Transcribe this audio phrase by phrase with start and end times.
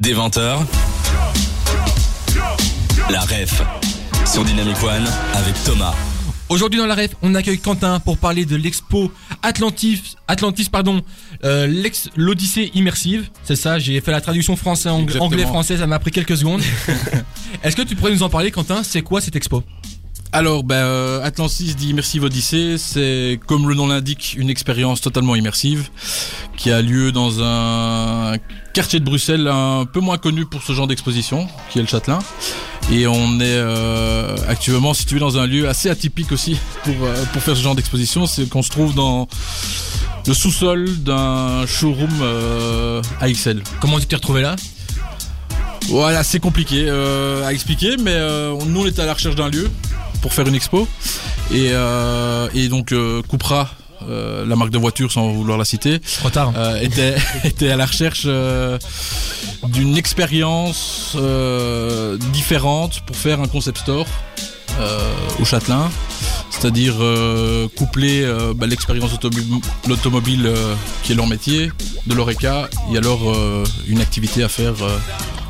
[0.00, 0.60] Des 20h,
[3.10, 3.62] la ref
[4.24, 5.94] sur Dynamic One avec Thomas.
[6.48, 11.02] Aujourd'hui dans la ref, on accueille Quentin pour parler de l'expo Atlantis, Atlantis pardon,
[11.44, 13.28] euh, l'ex l'Odyssée immersive.
[13.44, 15.26] C'est ça, j'ai fait la traduction français ang- Exactement.
[15.26, 16.62] anglais français, ça m'a pris quelques secondes.
[17.62, 18.82] Est-ce que tu pourrais nous en parler Quentin?
[18.82, 19.62] C'est quoi cette expo?
[20.32, 25.34] Alors, ben, euh, Atlantis dit Immersive Odyssée, c'est comme le nom l'indique, une expérience totalement
[25.34, 25.88] immersive
[26.56, 28.36] qui a lieu dans un
[28.72, 32.20] quartier de Bruxelles un peu moins connu pour ce genre d'exposition, qui est le Châtelain.
[32.92, 37.42] Et on est euh, actuellement situé dans un lieu assez atypique aussi pour, euh, pour
[37.42, 39.26] faire ce genre d'exposition, c'est qu'on se trouve dans
[40.26, 43.62] le sous-sol d'un showroom euh, AXL.
[43.80, 44.54] Comment tu t'es retrouvé là?
[45.88, 49.48] Voilà, c'est compliqué euh, à expliquer, mais euh, nous on était à la recherche d'un
[49.48, 49.68] lieu
[50.22, 50.86] pour faire une expo
[51.52, 53.70] et, euh, et donc euh, Cupra,
[54.08, 56.52] euh, la marque de voiture sans vouloir la citer, Trop tard.
[56.56, 58.78] euh, était, était à la recherche euh,
[59.68, 61.16] d'une expérience
[62.32, 64.06] différente pour faire un concept store
[65.40, 65.90] au Châtelain,
[66.50, 66.94] c'est-à-dire
[67.76, 71.70] coupler bah, l'expérience automo- l'automobile euh, qui est leur métier,
[72.06, 73.20] de l'ORECA, et alors
[73.86, 74.74] une activité à faire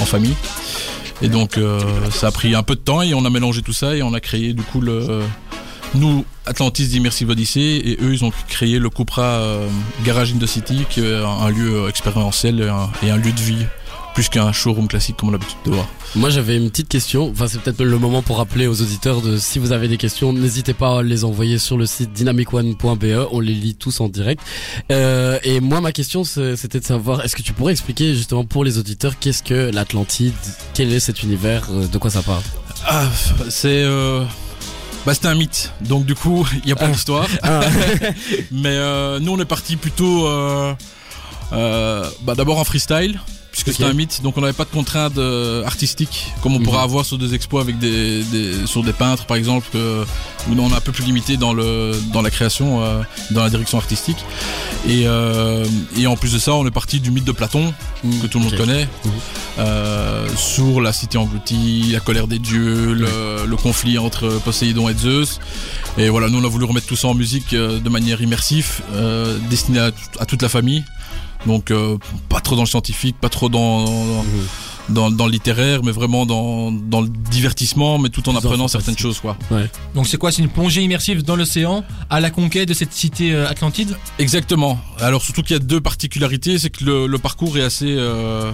[0.00, 0.34] en famille.
[1.22, 3.72] Et donc euh, ça a pris un peu de temps et on a mélangé tout
[3.72, 5.22] ça et on a créé du coup le
[5.94, 9.68] nous Atlantis d'Immersive Odyssey et eux ils ont créé le Cupra euh,
[10.04, 13.66] Garage in the City qui est un, lieu euh, expérientiel et un lieu de vie
[14.14, 15.86] plus qu'un showroom classique comme on a l'habitude de voir.
[16.14, 19.36] Moi j'avais une petite question, enfin c'est peut-être le moment pour rappeler aux auditeurs de
[19.36, 23.40] si vous avez des questions, n'hésitez pas à les envoyer sur le site dynamicone.be, on
[23.40, 24.40] les lit tous en direct.
[24.92, 28.62] Euh, et moi ma question c'était de savoir, est-ce que tu pourrais expliquer justement pour
[28.64, 30.32] les auditeurs qu'est-ce que l'Atlantide,
[30.74, 32.42] quel est cet univers, euh, de quoi ça parle?
[32.86, 33.04] Ah,
[33.48, 34.22] c'est euh,
[35.06, 36.92] bah c'était un mythe donc du coup il y a pas Ah.
[36.92, 37.60] d'histoire Ah.
[38.52, 40.74] mais euh, nous on est parti plutôt euh,
[42.22, 43.18] bah, d'abord en freestyle
[43.54, 46.78] puisque c'était un mythe donc on n'avait pas de contraintes euh, artistiques comme on pourrait
[46.78, 46.84] Mhm.
[46.90, 50.02] avoir sur des expos avec des, des sur des peintres par exemple que,
[50.48, 53.50] où on est un peu plus limité dans le dans la création euh, dans la
[53.50, 54.18] direction artistique
[54.88, 55.64] et euh,
[55.96, 57.72] et en plus de ça on est parti du mythe de Platon
[58.20, 60.36] que tout le monde connaît, Mhm.
[60.36, 65.38] sur la cité engloutie, la colère des dieux, le, le conflit entre Poséidon et Zeus.
[65.96, 68.82] Et voilà, nous on a voulu remettre tout ça en musique de manière immersive,
[69.48, 69.80] destinée
[70.18, 70.84] à toute la famille.
[71.46, 74.94] Donc euh, pas trop dans le scientifique, pas trop dans, dans, Mhm.
[74.94, 78.96] dans, dans le littéraire, mais vraiment dans, dans le divertissement, mais tout en apprenant certaines
[78.98, 79.36] choses quoi.
[79.94, 80.30] Donc c'est quoi?
[80.32, 83.96] C'est une plongée immersive dans l'océan à la conquête de cette cité euh, Atlantide?
[84.18, 84.78] Exactement.
[85.00, 88.50] Alors surtout qu'il y a deux particularités, c'est que le, le parcours est assez euh,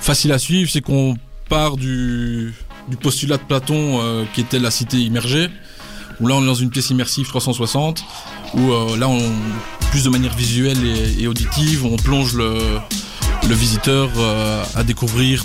[0.00, 1.16] facile à suivre, c'est qu'on
[1.48, 2.54] part du,
[2.88, 5.48] du postulat de Platon euh, qui était la cité immergée,
[6.20, 8.02] où là on est dans une pièce immersive 360,
[8.54, 9.20] où euh, là on
[9.94, 12.58] plus de manière visuelle et, et auditive, on plonge le,
[13.48, 15.44] le visiteur euh, à découvrir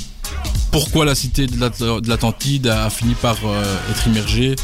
[0.71, 4.55] pourquoi la cité de l'At- de l'Atlantide a fini par euh, être immergée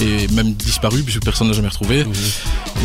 [0.00, 2.06] et même disparu puisque personne n'a jamais retrouvé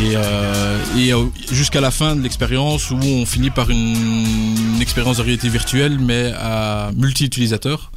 [0.02, 3.96] et, euh, et euh, jusqu'à la fin de l'expérience où on finit par une,
[4.74, 7.90] une expérience de réalité virtuelle mais à multi-utilisateurs.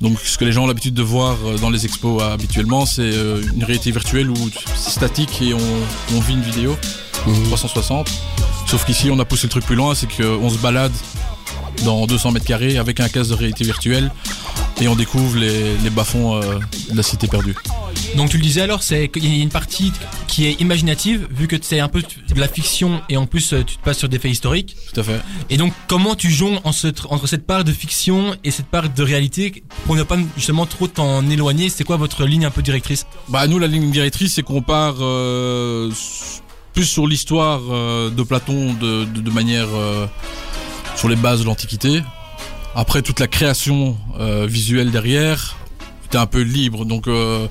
[0.00, 2.86] Donc ce que les gens ont l'habitude de voir euh, dans les expos euh, habituellement
[2.86, 4.36] c'est euh, une réalité virtuelle où
[4.76, 5.58] c'est statique et on,
[6.16, 6.76] on vit une vidéo
[7.26, 7.48] Mhm.
[7.48, 8.08] 360.
[8.66, 10.92] Sauf qu'ici on a poussé le truc plus loin, c'est qu'on se balade
[11.84, 14.10] dans 200 mètres carrés avec un casque de réalité virtuelle
[14.80, 17.56] et on découvre les, les bas-fonds de la cité perdue.
[18.16, 19.92] Donc tu le disais alors, c'est qu'il y a une partie
[20.26, 23.62] qui est imaginative, vu que c'est un peu de la fiction et en plus euh,
[23.64, 24.76] tu te passes sur des faits historiques.
[24.92, 25.20] Tout à fait.
[25.50, 28.88] Et donc comment tu jongles en ce- entre cette part de fiction et cette part
[28.88, 31.68] de réalité pour ne pas justement trop t'en éloigner?
[31.68, 33.06] C'est quoi votre ligne un peu directrice?
[33.28, 35.90] Bah nous la ligne directrice c'est qu'on part euh,
[36.72, 40.06] plus sur l'histoire euh, de Platon de, de, de manière euh,
[40.96, 42.02] sur les bases de l'Antiquité.
[42.74, 43.96] Après toute la création
[44.46, 45.56] visuelle derrière
[46.06, 47.46] était un peu libre donc euh,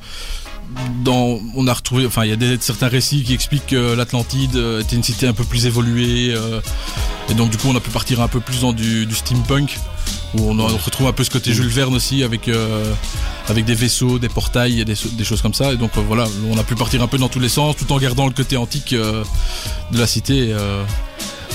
[1.06, 4.96] on a retrouvé, enfin il y a certains récits qui expliquent que l'Atlantide euh, était
[4.96, 6.60] une cité un peu plus évoluée euh,
[7.30, 9.78] et donc du coup on a pu partir un peu plus dans du, steampunk
[10.38, 12.94] où on, retrouve un peu ce côté Jules Verne aussi avec euh,
[13.54, 16.76] des vaisseaux, des portails et des, choses comme ça et donc voilà on a pu
[16.76, 20.08] partir un peu dans tous les sens tout en gardant le côté antique de la
[20.08, 20.54] cité.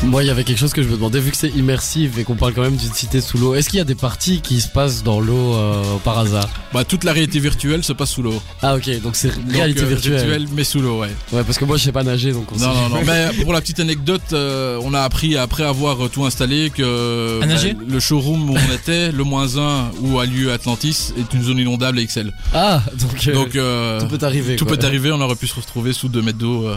[0.04, 2.25] Moi il y avait quelque chose que je me demandais, vu que c'est immersif et
[2.25, 4.60] qu'on parle quand même d'une cité sous l'eau, est-ce qu'il y a des parties qui
[4.60, 6.50] se passent dans l'eau euh, par hasard?
[6.75, 8.43] Bah toute la réalité virtuelle se passe sous l'eau.
[8.62, 10.46] Ah ok, donc c'est réalité euh, virtuelle.
[10.54, 11.08] mais sous l'eau ouais.
[11.32, 12.96] Ouais parce que moi je sais pas nager donc on Non, sait- non, non.
[13.06, 17.46] Mais pour la petite anecdote, euh, on a appris après avoir tout installé que À
[17.46, 21.32] nager bah, le showroom où on était, le moins 1 où a lieu Atlantis, est
[21.32, 22.34] une zone inondable à Excel.
[22.52, 24.56] Ah donc, euh, Donc euh, tout peut arriver.
[24.56, 24.76] tout quoi.
[24.76, 26.66] peut arriver, on aurait pu se retrouver sous 2 mètres d'eau.
[26.66, 26.76] euh.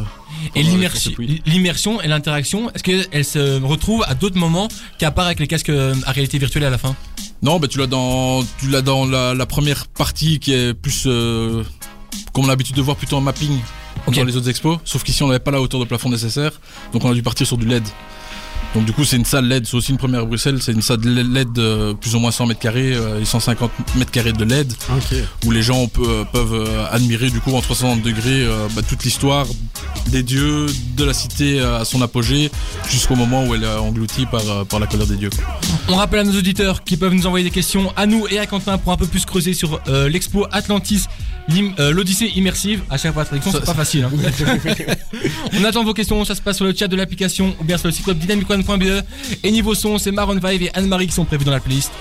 [0.55, 2.83] Et l'immersion et l'interaction, est-ce
[3.15, 4.67] qu'elle se retrouve à d'autres moments
[4.97, 6.97] qu'à part avec les casques euh, à réalité virtuelle à la fin
[7.41, 11.05] Non, bah tu l'as dans, tu l'as dans la, la première partie qui est plus,
[11.07, 11.63] euh,
[12.33, 13.57] comme on a l'habitude de voir plutôt en mapping
[14.13, 14.79] dans les autres expos.
[14.83, 16.59] Sauf qu'ici on n'avait pas la hauteur de plafond nécessaire,
[16.91, 17.83] donc on a dû partir sur du LED.
[18.73, 20.81] Donc du coup c'est une salle LED, c'est aussi une première à Bruxelles, c'est une
[20.81, 24.43] salle LED euh, plus ou moins 100 mètres carrés euh, et 150 mètres carrés de
[24.43, 24.73] LED
[25.45, 29.03] où les gens peut- peuvent euh, admirer du coup en 360 degrés euh, bah, toute
[29.05, 29.45] l'histoire
[30.07, 30.65] des dieux,
[30.97, 32.51] de la cité euh, à son apogée,
[32.89, 35.31] jusqu'au moment où elle est engloutie par, euh, par la colère des dieux.
[35.31, 35.43] quoi.
[35.87, 38.45] On rappelle à nos auditeurs qui peuvent nous envoyer des questions à nous et à
[38.45, 41.05] Quentin pour un peu plus creuser sur euh, l'expo Atlantis,
[41.79, 42.81] euh, l'Odyssée immersive.
[42.91, 44.03] À chaque fois, traduction, c'est pas facile.
[44.03, 44.11] hein.
[45.59, 47.87] On attend vos questions, ça se passe sur le chat de l'application ou bien sur
[47.87, 48.19] le site web
[49.43, 51.91] Et niveau son, c'est Maroon 5 et Anne-Marie qui sont prévus dans la playlist.